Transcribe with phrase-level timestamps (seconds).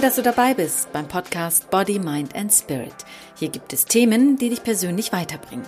[0.00, 2.94] Toll, dass du dabei bist beim Podcast Body, Mind and Spirit.
[3.34, 5.66] Hier gibt es Themen, die dich persönlich weiterbringen.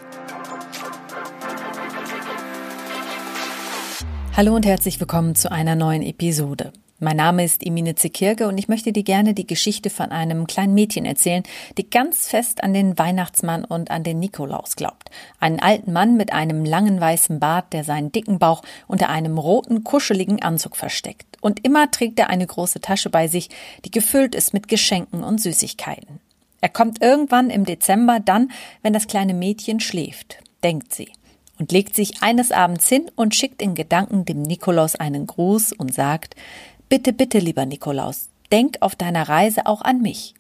[4.35, 6.73] Hallo und herzlich willkommen zu einer neuen Episode.
[7.05, 10.73] Mein Name ist Emine Zekirge und ich möchte dir gerne die Geschichte von einem kleinen
[10.73, 11.43] Mädchen erzählen,
[11.77, 15.11] die ganz fest an den Weihnachtsmann und an den Nikolaus glaubt.
[15.41, 19.83] Einen alten Mann mit einem langen weißen Bart, der seinen dicken Bauch unter einem roten,
[19.83, 21.27] kuscheligen Anzug versteckt.
[21.41, 23.51] Und immer trägt er eine große Tasche bei sich,
[23.85, 26.21] die gefüllt ist mit Geschenken und Süßigkeiten.
[26.61, 31.11] Er kommt irgendwann im Dezember dann, wenn das kleine Mädchen schläft, denkt sie
[31.59, 35.93] und legt sich eines Abends hin und schickt in Gedanken dem Nikolaus einen Gruß und
[35.93, 36.37] sagt
[36.93, 40.35] Bitte, bitte, lieber Nikolaus, denk auf deiner Reise auch an mich.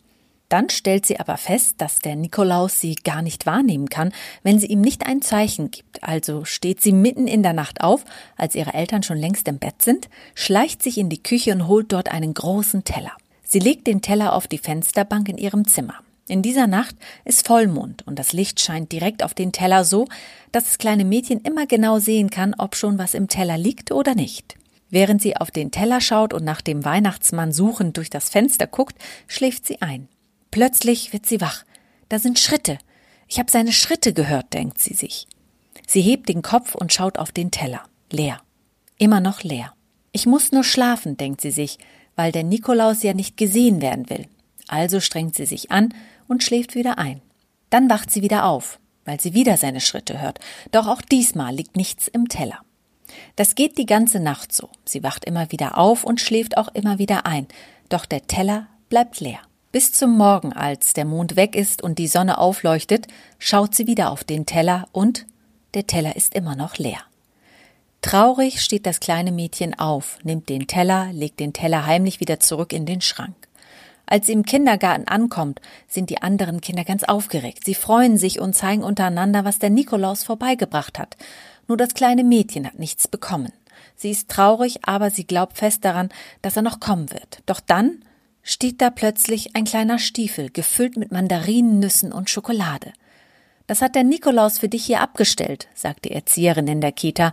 [0.50, 4.12] Dann stellt sie aber fest, dass der Nikolaus sie gar nicht wahrnehmen kann,
[4.42, 6.04] wenn sie ihm nicht ein Zeichen gibt.
[6.04, 8.04] Also steht sie mitten in der Nacht auf,
[8.36, 11.90] als ihre Eltern schon längst im Bett sind, schleicht sich in die Küche und holt
[11.90, 13.12] dort einen großen Teller.
[13.42, 15.94] Sie legt den Teller auf die Fensterbank in ihrem Zimmer.
[16.28, 20.06] In dieser Nacht ist Vollmond und das Licht scheint direkt auf den Teller so,
[20.52, 24.14] dass das kleine Mädchen immer genau sehen kann, ob schon was im Teller liegt oder
[24.14, 24.58] nicht.
[24.92, 28.94] Während sie auf den Teller schaut und nach dem Weihnachtsmann suchend durch das Fenster guckt,
[29.26, 30.06] schläft sie ein.
[30.50, 31.64] Plötzlich wird sie wach.
[32.10, 32.76] Da sind Schritte.
[33.26, 35.26] Ich habe seine Schritte gehört, denkt sie sich.
[35.86, 37.80] Sie hebt den Kopf und schaut auf den Teller.
[38.10, 38.42] Leer.
[38.98, 39.72] Immer noch leer.
[40.12, 41.78] Ich muss nur schlafen, denkt sie sich,
[42.14, 44.26] weil der Nikolaus ja nicht gesehen werden will.
[44.68, 45.94] Also strengt sie sich an
[46.28, 47.22] und schläft wieder ein.
[47.70, 50.38] Dann wacht sie wieder auf, weil sie wieder seine Schritte hört.
[50.70, 52.60] Doch auch diesmal liegt nichts im Teller.
[53.36, 54.68] Das geht die ganze Nacht so.
[54.84, 57.46] Sie wacht immer wieder auf und schläft auch immer wieder ein.
[57.88, 59.40] Doch der Teller bleibt leer.
[59.72, 63.06] Bis zum Morgen, als der Mond weg ist und die Sonne aufleuchtet,
[63.38, 65.26] schaut sie wieder auf den Teller und
[65.74, 67.00] der Teller ist immer noch leer.
[68.02, 72.72] Traurig steht das kleine Mädchen auf, nimmt den Teller, legt den Teller heimlich wieder zurück
[72.72, 73.34] in den Schrank.
[74.04, 77.64] Als sie im Kindergarten ankommt, sind die anderen Kinder ganz aufgeregt.
[77.64, 81.16] Sie freuen sich und zeigen untereinander, was der Nikolaus vorbeigebracht hat.
[81.68, 83.52] Nur das kleine Mädchen hat nichts bekommen.
[83.96, 86.08] Sie ist traurig, aber sie glaubt fest daran,
[86.40, 87.42] dass er noch kommen wird.
[87.46, 88.04] Doch dann
[88.42, 92.92] steht da plötzlich ein kleiner Stiefel, gefüllt mit Mandarinen, Nüssen und Schokolade.
[93.66, 97.32] Das hat der Nikolaus für dich hier abgestellt, sagt die Erzieherin in der Kita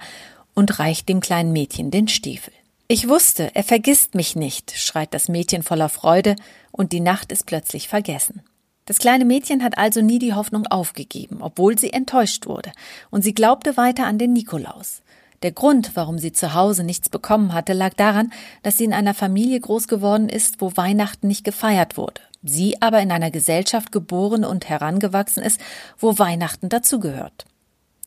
[0.54, 2.54] und reicht dem kleinen Mädchen den Stiefel.
[2.88, 6.36] Ich wusste, er vergisst mich nicht, schreit das Mädchen voller Freude,
[6.72, 8.42] und die Nacht ist plötzlich vergessen.
[8.90, 12.72] Das kleine Mädchen hat also nie die Hoffnung aufgegeben, obwohl sie enttäuscht wurde,
[13.12, 15.04] und sie glaubte weiter an den Nikolaus.
[15.44, 18.34] Der Grund, warum sie zu Hause nichts bekommen hatte, lag daran,
[18.64, 22.22] dass sie in einer Familie groß geworden ist, wo Weihnachten nicht gefeiert wurde.
[22.42, 25.62] Sie aber in einer Gesellschaft geboren und herangewachsen ist,
[26.00, 27.46] wo Weihnachten dazugehört.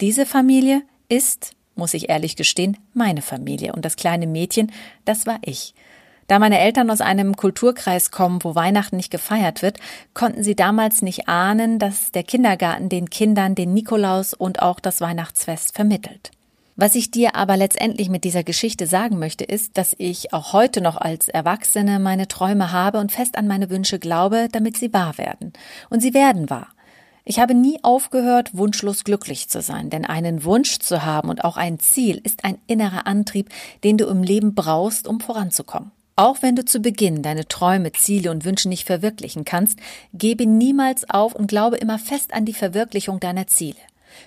[0.01, 4.73] Diese Familie ist, muss ich ehrlich gestehen, meine Familie und das kleine Mädchen,
[5.05, 5.75] das war ich.
[6.27, 9.79] Da meine Eltern aus einem Kulturkreis kommen, wo Weihnachten nicht gefeiert wird,
[10.15, 15.01] konnten sie damals nicht ahnen, dass der Kindergarten den Kindern den Nikolaus und auch das
[15.01, 16.31] Weihnachtsfest vermittelt.
[16.75, 20.81] Was ich dir aber letztendlich mit dieser Geschichte sagen möchte, ist, dass ich auch heute
[20.81, 25.19] noch als Erwachsene meine Träume habe und fest an meine Wünsche glaube, damit sie wahr
[25.19, 25.53] werden.
[25.91, 26.69] Und sie werden wahr.
[27.25, 31.57] Ich habe nie aufgehört, wunschlos glücklich zu sein, denn einen Wunsch zu haben und auch
[31.57, 33.51] ein Ziel ist ein innerer Antrieb,
[33.85, 35.93] den du im Leben brauchst, um voranzukommen.
[36.15, 39.79] Auch wenn du zu Beginn deine Träume, Ziele und Wünsche nicht verwirklichen kannst,
[40.13, 43.79] gebe niemals auf und glaube immer fest an die Verwirklichung deiner Ziele.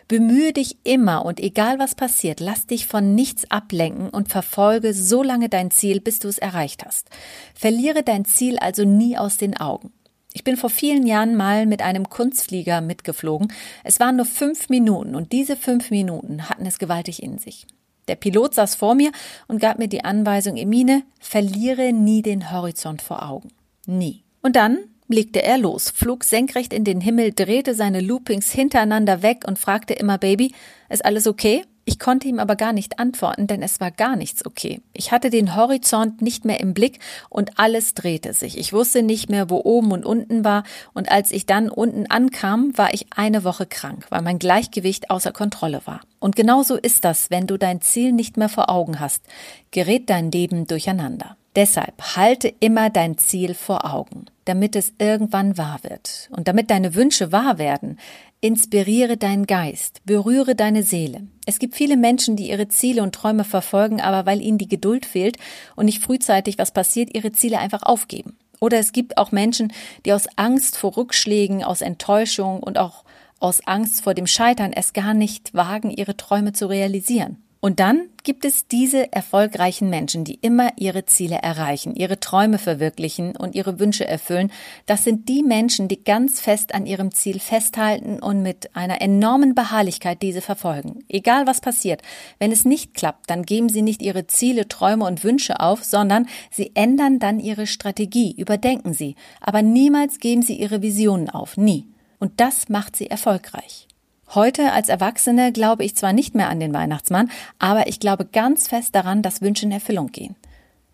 [0.07, 5.22] Bemühe dich immer und egal was passiert, lass dich von nichts ablenken und verfolge so
[5.22, 7.09] lange dein Ziel, bis du es erreicht hast.
[7.53, 9.91] Verliere dein Ziel also nie aus den Augen.
[10.34, 13.53] Ich bin vor vielen Jahren mal mit einem Kunstflieger mitgeflogen.
[13.84, 17.68] Es waren nur fünf Minuten und diese fünf Minuten hatten es gewaltig in sich.
[18.08, 19.12] Der Pilot saß vor mir
[19.48, 23.50] und gab mir die Anweisung, Emine, verliere nie den Horizont vor Augen.
[23.86, 24.24] Nie.
[24.42, 29.44] Und dann legte er los, flog senkrecht in den Himmel, drehte seine Loopings hintereinander weg
[29.48, 30.54] und fragte immer Baby,
[30.90, 31.63] ist alles okay?
[31.88, 34.82] Ich konnte ihm aber gar nicht antworten, denn es war gar nichts okay.
[34.92, 36.98] Ich hatte den Horizont nicht mehr im Blick
[37.30, 38.58] und alles drehte sich.
[38.58, 40.64] Ich wusste nicht mehr, wo oben und unten war,
[40.96, 45.32] und als ich dann unten ankam, war ich eine Woche krank, weil mein Gleichgewicht außer
[45.32, 46.02] Kontrolle war.
[46.20, 49.24] Und genauso ist das, wenn du dein Ziel nicht mehr vor Augen hast,
[49.70, 51.38] gerät dein Leben durcheinander.
[51.56, 56.30] Deshalb halte immer dein Ziel vor Augen, damit es irgendwann wahr wird.
[56.32, 57.98] Und damit deine Wünsche wahr werden,
[58.45, 61.25] inspiriere deinen Geist, berühre deine Seele.
[61.47, 65.07] Es gibt viele Menschen, die ihre Ziele und Träume verfolgen, aber weil ihnen die Geduld
[65.07, 65.38] fehlt
[65.75, 68.38] und nicht frühzeitig was passiert, ihre Ziele einfach aufgeben.
[68.59, 69.74] Oder es gibt auch Menschen,
[70.06, 73.03] die aus Angst vor Rückschlägen, aus Enttäuschung und auch
[73.39, 77.44] aus Angst vor dem Scheitern es gar nicht wagen, ihre Träume zu realisieren.
[77.65, 83.35] Und dann gibt es diese erfolgreichen Menschen, die immer ihre Ziele erreichen, ihre Träume verwirklichen
[83.35, 84.51] und ihre Wünsche erfüllen.
[84.85, 89.56] Das sind die Menschen, die ganz fest an ihrem Ziel festhalten und mit einer enormen
[89.56, 91.03] Beharrlichkeit diese verfolgen.
[91.09, 92.03] Egal was passiert.
[92.38, 96.27] Wenn es nicht klappt, dann geben sie nicht ihre Ziele, Träume und Wünsche auf, sondern
[96.51, 99.15] sie ändern dann ihre Strategie, überdenken sie.
[99.41, 101.57] Aber niemals geben sie ihre Visionen auf.
[101.57, 101.88] Nie.
[102.19, 103.88] Und das macht sie erfolgreich.
[104.36, 108.68] Heute als Erwachsene glaube ich zwar nicht mehr an den Weihnachtsmann, aber ich glaube ganz
[108.68, 110.36] fest daran, dass Wünsche in Erfüllung gehen.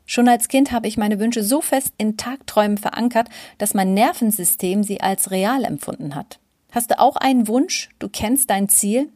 [0.05, 4.83] Schon als Kind habe ich meine Wünsche so fest in Tagträumen verankert, dass mein Nervensystem
[4.83, 6.39] sie als real empfunden hat.
[6.71, 7.89] Hast du auch einen Wunsch?
[7.97, 9.09] Du kennst dein Ziel?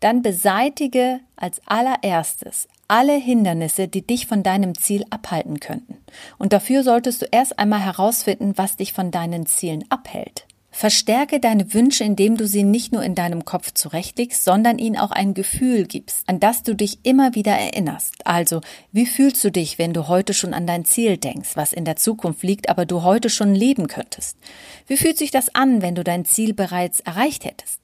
[0.00, 5.98] Dann beseitige als allererstes alle Hindernisse, die dich von deinem Ziel abhalten könnten.
[6.38, 10.46] Und dafür solltest du erst einmal herausfinden, was dich von deinen Zielen abhält.
[10.80, 15.10] Verstärke deine Wünsche, indem du sie nicht nur in deinem Kopf zurechtlegst, sondern ihnen auch
[15.10, 18.26] ein Gefühl gibst, an das du dich immer wieder erinnerst.
[18.26, 21.84] Also, wie fühlst du dich, wenn du heute schon an dein Ziel denkst, was in
[21.84, 24.38] der Zukunft liegt, aber du heute schon leben könntest?
[24.86, 27.80] Wie fühlt sich das an, wenn du dein Ziel bereits erreicht hättest?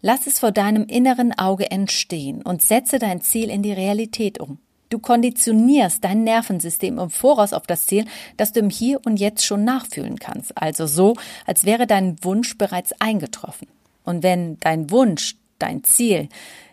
[0.00, 4.58] Lass es vor deinem inneren Auge entstehen und setze dein Ziel in die Realität um.
[4.88, 8.06] Du konditionierst dein Nervensystem im Voraus auf das Ziel,
[8.36, 10.56] dass du im Hier und Jetzt schon nachfühlen kannst.
[10.56, 11.14] Also so,
[11.46, 13.68] als wäre dein Wunsch bereits eingetroffen.
[14.04, 16.28] Und wenn dein Wunsch, dein Ziel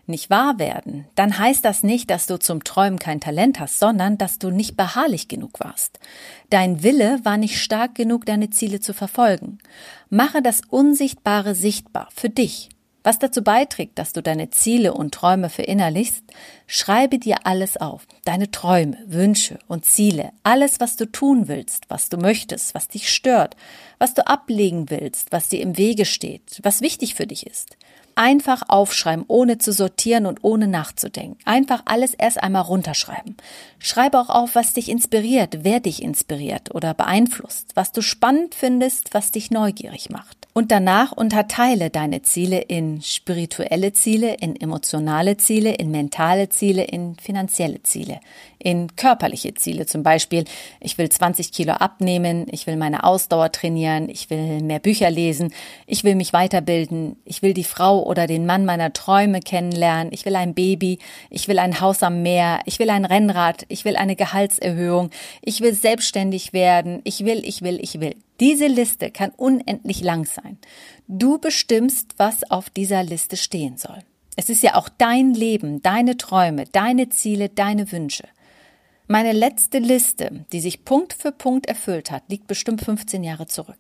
[0.08, 4.18] nicht wahr werden, dann heißt das nicht, dass du zum Träumen kein Talent hast, sondern
[4.18, 6.00] dass du nicht beharrlich genug warst.
[6.50, 9.58] Dein Wille war nicht stark genug, deine Ziele zu verfolgen.
[10.10, 12.70] Mache das Unsichtbare sichtbar für dich.
[13.06, 16.24] Was dazu beiträgt, dass du deine Ziele und Träume verinnerlichst,
[16.66, 18.08] schreibe dir alles auf.
[18.24, 23.14] Deine Träume, Wünsche und Ziele, alles, was du tun willst, was du möchtest, was dich
[23.14, 23.56] stört,
[24.00, 27.78] was du ablegen willst, was dir im Wege steht, was wichtig für dich ist.
[28.16, 31.38] Einfach aufschreiben, ohne zu sortieren und ohne nachzudenken.
[31.44, 33.36] Einfach alles erst einmal runterschreiben.
[33.78, 39.14] Schreibe auch auf, was dich inspiriert, wer dich inspiriert oder beeinflusst, was du spannend findest,
[39.14, 40.46] was dich neugierig macht.
[40.58, 47.18] Und danach unterteile deine Ziele in spirituelle Ziele, in emotionale Ziele, in mentale Ziele, in
[47.18, 48.22] finanzielle Ziele,
[48.58, 49.86] in körperliche Ziele.
[49.86, 50.46] Zum Beispiel,
[50.80, 55.54] ich will 20 Kilo abnehmen, ich will meine Ausdauer trainieren, ich will mehr Bücher lesen,
[55.88, 60.26] ich will mich weiterbilden, ich will die Frau oder den Mann meiner Träume kennenlernen, ich
[60.26, 61.00] will ein Baby,
[61.30, 65.10] ich will ein Haus am Meer, ich will ein Rennrad, ich will eine Gehaltserhöhung,
[65.42, 68.16] ich will selbstständig werden, ich will, ich will, ich will.
[68.40, 70.58] Diese Liste kann unendlich lang sein.
[71.08, 74.00] Du bestimmst, was auf dieser Liste stehen soll.
[74.36, 78.26] Es ist ja auch dein Leben, deine Träume, deine Ziele, deine Wünsche.
[79.08, 83.78] Meine letzte Liste, die sich Punkt für Punkt erfüllt hat, liegt bestimmt 15 Jahre zurück.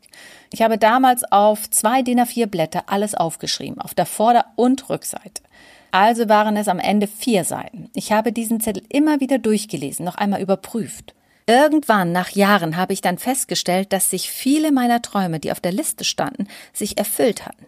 [0.53, 5.41] Ich habe damals auf zwei DIN A4 Blätter alles aufgeschrieben, auf der Vorder- und Rückseite.
[5.89, 7.89] Also waren es am Ende vier Seiten.
[7.95, 11.15] Ich habe diesen Zettel immer wieder durchgelesen, noch einmal überprüft.
[11.47, 15.71] Irgendwann nach Jahren habe ich dann festgestellt, dass sich viele meiner Träume, die auf der
[15.71, 17.65] Liste standen, sich erfüllt hatten.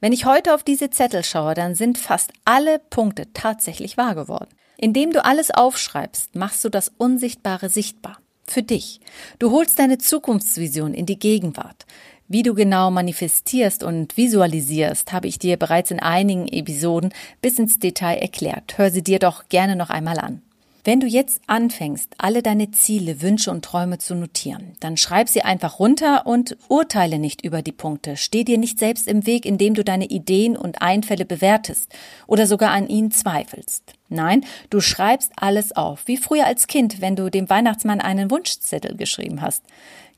[0.00, 4.48] Wenn ich heute auf diese Zettel schaue, dann sind fast alle Punkte tatsächlich wahr geworden.
[4.78, 8.18] Indem du alles aufschreibst, machst du das Unsichtbare sichtbar.
[8.46, 9.00] Für dich.
[9.38, 11.84] Du holst deine Zukunftsvision in die Gegenwart.
[12.28, 17.78] Wie du genau manifestierst und visualisierst, habe ich dir bereits in einigen Episoden bis ins
[17.78, 18.78] Detail erklärt.
[18.78, 20.42] Hör sie dir doch gerne noch einmal an.
[20.86, 25.42] Wenn du jetzt anfängst, alle deine Ziele, Wünsche und Träume zu notieren, dann schreib sie
[25.42, 28.16] einfach runter und urteile nicht über die Punkte.
[28.16, 31.92] Steh dir nicht selbst im Weg, indem du deine Ideen und Einfälle bewertest
[32.28, 33.94] oder sogar an ihnen zweifelst.
[34.10, 38.96] Nein, du schreibst alles auf, wie früher als Kind, wenn du dem Weihnachtsmann einen Wunschzettel
[38.96, 39.64] geschrieben hast.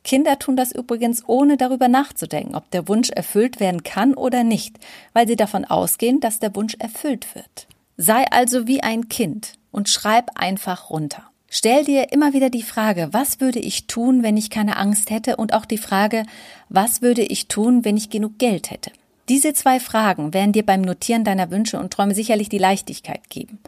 [0.04, 4.76] Kinder tun das übrigens ohne darüber nachzudenken, ob der Wunsch erfüllt werden kann oder nicht,
[5.14, 7.68] weil sie davon ausgehen, dass der Wunsch erfüllt wird.
[7.96, 11.24] Sei also wie ein Kind und schreib einfach runter.
[11.50, 15.36] Stell dir immer wieder die Frage, was würde ich tun, wenn ich keine Angst hätte
[15.36, 16.24] und auch die Frage,
[16.68, 18.90] was würde ich tun, wenn ich genug Geld hätte.
[19.30, 23.58] Diese zwei Fragen werden dir beim Notieren deiner Wünsche und Träume sicherlich die Leichtigkeit geben.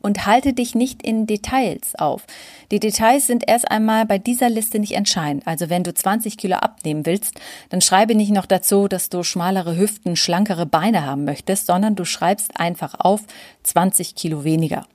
[0.00, 2.26] Und halte dich nicht in Details auf.
[2.70, 5.46] Die Details sind erst einmal bei dieser Liste nicht entscheidend.
[5.46, 7.34] Also wenn du 20 Kilo abnehmen willst,
[7.68, 12.06] dann schreibe nicht noch dazu, dass du schmalere Hüften, schlankere Beine haben möchtest, sondern du
[12.06, 13.20] schreibst einfach auf
[13.62, 14.86] 20 Kilo weniger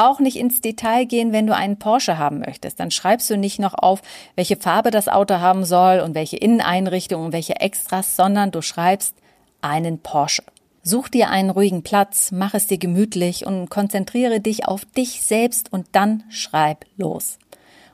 [0.00, 2.80] auch nicht ins Detail gehen, wenn du einen Porsche haben möchtest.
[2.80, 4.02] Dann schreibst du nicht noch auf,
[4.34, 9.14] welche Farbe das Auto haben soll und welche Inneneinrichtung und welche Extras, sondern du schreibst
[9.60, 10.42] einen Porsche.
[10.82, 15.72] Such dir einen ruhigen Platz, mach es dir gemütlich und konzentriere dich auf dich selbst
[15.72, 17.38] und dann schreib los.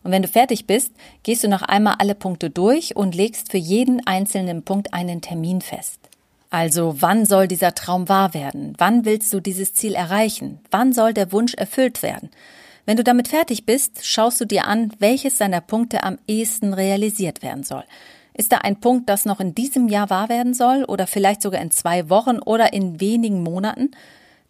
[0.04, 0.92] Und wenn du fertig bist,
[1.24, 5.60] gehst du noch einmal alle Punkte durch und legst für jeden einzelnen Punkt einen Termin
[5.60, 5.98] fest.
[6.50, 8.74] Also wann soll dieser Traum wahr werden?
[8.78, 10.60] Wann willst du dieses Ziel erreichen?
[10.70, 12.30] Wann soll der Wunsch erfüllt werden?
[12.84, 17.42] Wenn du damit fertig bist, schaust du dir an, welches deiner Punkte am ehesten realisiert
[17.42, 17.82] werden soll.
[18.32, 21.60] Ist da ein Punkt, das noch in diesem Jahr wahr werden soll oder vielleicht sogar
[21.60, 23.90] in zwei Wochen oder in wenigen Monaten?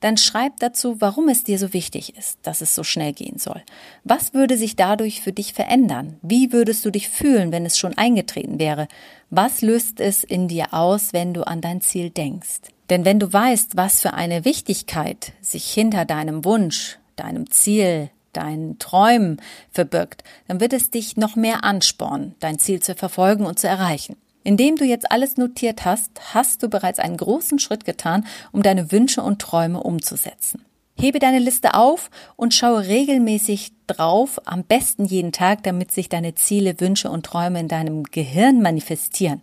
[0.07, 3.61] Dann schreib dazu, warum es dir so wichtig ist, dass es so schnell gehen soll.
[4.05, 6.21] Was würde sich dadurch für dich verändern?
[6.23, 8.87] Wie würdest du dich fühlen, wenn es schon eingetreten wäre?
[9.31, 12.61] Was löst es in dir aus, wenn du an dein Ziel denkst?
[12.89, 18.79] Denn wenn du weißt, was für eine Wichtigkeit sich hinter deinem Wunsch, deinem Ziel, deinen
[18.79, 23.67] Träumen verbirgt, dann wird es dich noch mehr anspornen, dein Ziel zu verfolgen und zu
[23.67, 24.17] erreichen.
[24.47, 28.93] Indem du jetzt alles notiert hast, hast du bereits einen großen Schritt getan, um deine
[28.93, 30.65] Wünsche und Träume umzusetzen.
[30.97, 36.37] Hebe deine Liste auf und schaue regelmäßig drauf, am besten jeden Tag, damit sich deine
[36.37, 39.43] Ziele, Wünsche und Träume in deinem Gehirn manifestieren.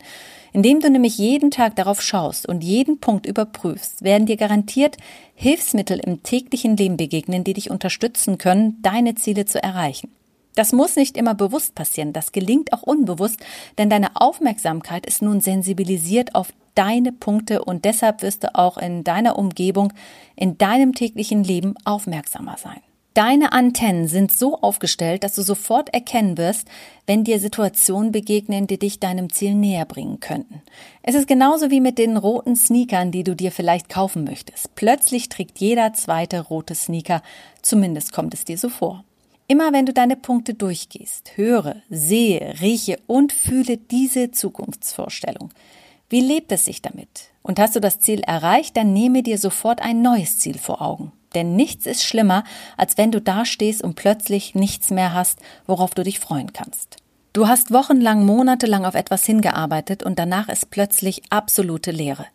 [0.54, 4.96] Indem du nämlich jeden Tag darauf schaust und jeden Punkt überprüfst, werden dir garantiert
[5.36, 10.14] Hilfsmittel im täglichen Leben begegnen, die dich unterstützen können, deine Ziele zu erreichen.
[10.56, 13.40] Das muss nicht immer bewusst passieren, das gelingt auch unbewusst,
[13.78, 19.04] denn deine Aufmerksamkeit ist nun sensibilisiert auf deine Punkte und deshalb wirst du auch in
[19.04, 19.94] deiner Umgebung,
[20.36, 22.82] in deinem täglichen Leben aufmerksamer sein.
[23.14, 26.68] Deine Antennen sind so aufgestellt, dass du sofort erkennen wirst,
[27.06, 30.64] wenn dir Situationen begegnen, die dich deinem Ziel näher bringen könnten.
[31.04, 34.74] Es ist genauso wie mit den roten Sneakern, die du dir vielleicht kaufen möchtest.
[34.74, 37.22] Plötzlich trägt jeder zweite rote Sneaker,
[37.62, 39.04] zumindest kommt es dir so vor.
[39.48, 45.50] Immer wenn du deine Punkte durchgehst, höre, sehe, rieche und fühle diese Zukunftsvorstellung.
[46.10, 47.32] Wie lebt es sich damit?
[47.42, 51.12] Und hast du das Ziel erreicht, dann nehme dir sofort ein neues Ziel vor Augen.
[51.36, 52.44] Denn nichts ist schlimmer,
[52.78, 56.98] als wenn du dastehst und plötzlich nichts mehr hast, worauf du dich freuen kannst.
[57.34, 62.28] Du hast wochenlang, monatelang auf etwas hingearbeitet und danach ist plötzlich absolute Leere.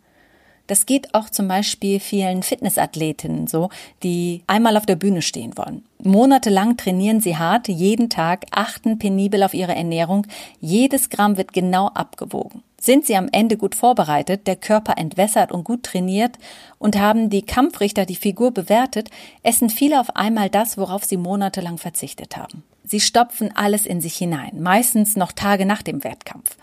[0.68, 3.70] Das geht auch zum Beispiel vielen Fitnessathletinnen so,
[4.02, 5.82] die einmal auf der Bühne stehen wollen.
[6.04, 10.26] Monatelang trainieren sie hart, jeden Tag, achten penibel auf ihre Ernährung,
[10.60, 12.62] jedes Gramm wird genau abgewogen.
[12.80, 16.36] Sind sie am Ende gut vorbereitet, der Körper entwässert und gut trainiert
[16.78, 19.10] und haben die Kampfrichter die Figur bewertet,
[19.42, 22.62] essen viele auf einmal das, worauf sie monatelang verzichtet haben.
[22.84, 26.56] Sie stopfen alles in sich hinein, meistens noch Tage nach dem Wettkampf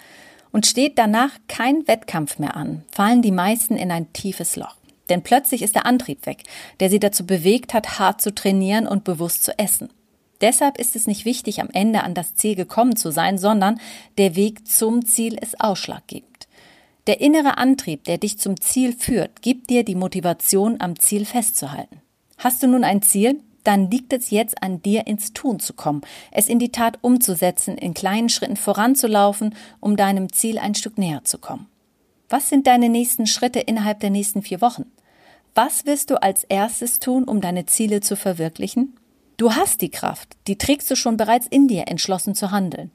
[0.55, 4.77] und steht danach kein Wettkampf mehr an, fallen die meisten in ein tiefes Loch.
[5.09, 6.43] Denn plötzlich ist der Antrieb weg,
[6.79, 9.89] der sie dazu bewegt hat, hart zu trainieren und bewusst zu essen.
[10.39, 13.81] Deshalb ist es nicht wichtig, am Ende an das Ziel gekommen zu sein, sondern
[14.17, 16.47] der Weg zum Ziel ist ausschlaggebend.
[17.07, 21.99] Der innere Antrieb, der dich zum Ziel führt, gibt dir die Motivation, am Ziel festzuhalten.
[22.37, 26.01] Hast du nun ein Ziel, dann liegt es jetzt an dir, ins Tun zu kommen,
[26.31, 31.23] es in die Tat umzusetzen, in kleinen Schritten voranzulaufen, um deinem Ziel ein Stück näher
[31.23, 31.67] zu kommen.
[32.29, 34.85] Was sind deine nächsten Schritte innerhalb der nächsten vier Wochen?
[35.53, 38.95] Was wirst du als erstes tun, um deine Ziele zu verwirklichen?
[39.37, 42.91] Du hast die Kraft, die trägst du schon bereits in dir, entschlossen zu handeln.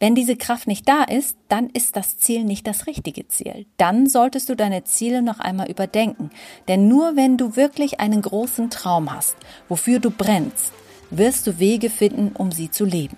[0.00, 3.66] Wenn diese Kraft nicht da ist, dann ist das Ziel nicht das richtige Ziel.
[3.78, 6.30] Dann solltest du deine Ziele noch einmal überdenken.
[6.68, 9.36] Denn nur wenn du wirklich einen großen Traum hast,
[9.68, 10.72] wofür du brennst,
[11.10, 13.16] wirst du Wege finden, um sie zu leben.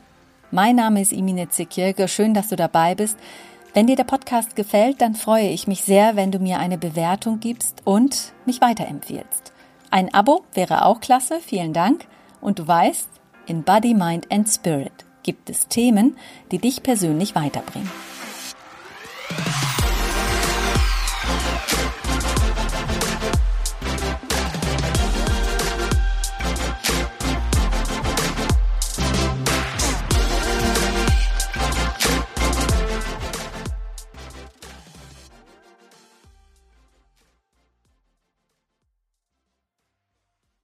[0.51, 2.09] Mein Name ist Imine Zekirke.
[2.09, 3.19] Schön, dass du dabei bist.
[3.75, 7.41] Wenn dir der Podcast gefällt, dann freue ich mich sehr, wenn du mir eine Bewertung
[7.41, 9.53] gibst und mich weiterempfiehlst.
[9.91, 11.41] Ein Abo wäre auch klasse.
[11.45, 12.07] Vielen Dank.
[12.41, 13.11] Und du weißt,
[13.47, 16.17] in Body, Mind and Spirit gibt es Themen,
[16.51, 17.91] die dich persönlich weiterbringen.